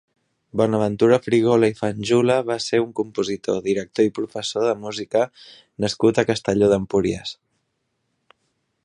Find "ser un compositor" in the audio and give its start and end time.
2.67-3.61